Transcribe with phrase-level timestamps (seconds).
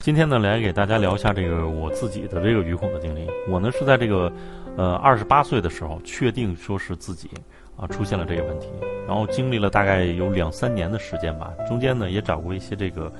[0.00, 3.28] 今天呢，来给大家聊一下这个我自己的这个鱼孔的经历。
[3.46, 4.32] 我呢是在这个，
[4.74, 7.28] 呃，二十八岁的时候，确定说是自己
[7.76, 8.70] 啊出现了这个问题，
[9.06, 13.12] 然后经历了大概有两三年的时间吧，中间呢也找过一些这个，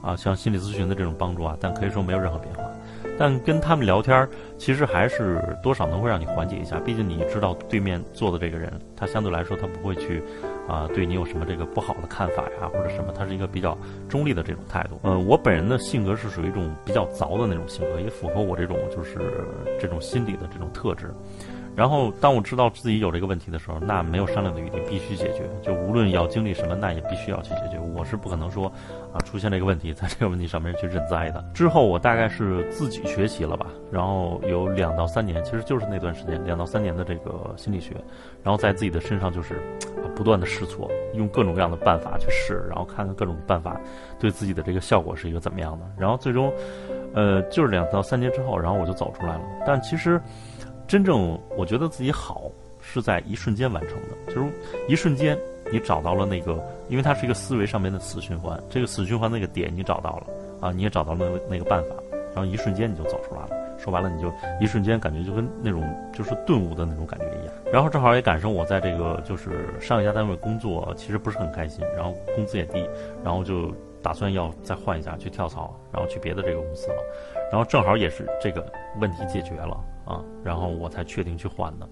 [0.00, 2.62] 啊像心理咨询的这种帮助啊，但可以说没有任何变化。
[3.18, 6.78] 但跟他们聊天儿，其实还是多少能会让你缓解一下。
[6.78, 10.22] 毕竟你知道对面坐的这个人，他相对来说他不会去，
[10.68, 13.76] 啊，对你有什么这个不好的看法呀，或者什么，他是一个比较
[14.08, 15.00] 中立的这种态度。
[15.02, 19.18] 嗯，我本人的性格是属于一种比较凿的那种性格，也符合我这种就是
[19.80, 21.12] 这种心理的这种特质。
[21.78, 25.48] 然后，当我知道自己有这个问题的时候，那没有商量的余地，必须解决。
[25.62, 27.78] 就无论要经历什么，那也必须要去解决。
[27.94, 28.66] 我是不可能说，
[29.12, 31.40] 啊，出现这个问题，在这个问题上面去认栽的。
[31.54, 37.94] 之后，我大概是自己学习了吧，然后有两到三年，其实就是那段时间，两到三年的这个心理学，
[38.42, 39.62] 然后在自己的身上就是
[40.16, 43.80] 不断的试错，用各种各样的办法去试，然后看看各种办法
[44.18, 45.86] 对自己的这个效果是一个怎么样的。
[45.96, 46.52] 然后最终，
[47.14, 49.42] 呃，就是两到三年之后，然后我就走出来了。
[49.64, 50.20] 但其实。
[50.88, 52.50] 真正我觉得自己好
[52.80, 54.50] 是在一瞬间完成的，就是
[54.88, 55.38] 一瞬间
[55.70, 56.58] 你找到了那个，
[56.88, 60.26] 因为它是一个思维上面的死循环，这个死循环那个点你找到了
[60.62, 61.94] 啊，你也找到了那个那个办法，
[62.34, 63.50] 然后一瞬间你就走出来了。
[63.78, 67.54] 说白了，你就一瞬间感觉就跟那种就是顿悟的那种感觉一样。
[67.72, 72.84] 然后正好也赶上我在这个就是上一家单位工作，其实不是很开心，然后工资也低，
[73.22, 77.02] 然后就打算要再换一家去跳槽，然后去别的这个公司了。
[77.50, 78.64] 然后正好也是这个
[79.00, 79.78] 问题解决了。
[80.08, 81.86] 啊，然后我才确定去换的，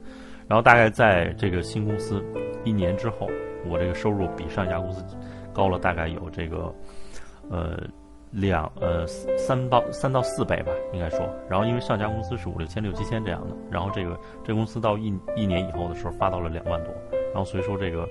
[0.48, 2.24] 然后大概在这个新公司
[2.64, 3.28] 一年之后，
[3.68, 5.04] 我这个收入比上一家公司
[5.52, 6.74] 高了大概有这个
[7.50, 7.78] 呃
[8.30, 11.28] 两呃三到三到四倍吧，应该说。
[11.46, 16.94] 然后因为上家公司是五六千六七千这样的，然后这个这公司到一一年以后的时候发到了两万多，
[17.34, 18.08] 然后所以说这个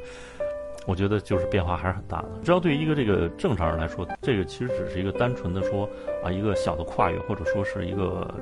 [0.86, 2.30] 我觉得就是变化还是很大的。
[2.44, 5.90] 只要对于一个这个正常人来说，这个其实只是一个单纯的说
[6.24, 8.34] 啊一个小的跨越，或者说是一个。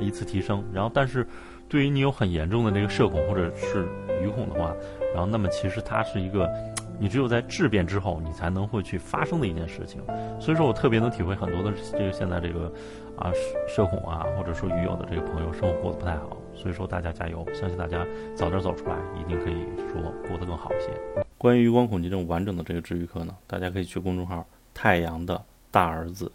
[0.00, 1.24] 一次提升，然后但是，
[1.68, 3.86] 对于你有很严重的这个社恐或者是
[4.20, 4.74] 鱼恐的话，
[5.14, 6.50] 然后那么其实它是一个，
[6.98, 10.02] 你只有在质变之后，你才能会去发生的一件事情。
[10.40, 12.72] 所以说我特别能体会很多的这个现在这个
[13.16, 13.30] 啊
[13.68, 19.54] 社恐啊或者说鱼友的这个朋友生活过得不太好，所以说大家加油，相信大家早点走出来，一定可以
[19.92, 20.88] 说过得更好一些。
[21.36, 26.30] 关于余光恐惧症完整的这个治愈课呢，大家可以去公众号“太阳的大儿子”，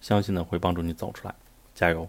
[0.00, 1.34] 相信呢会帮助你走出来，
[1.74, 2.08] 加油。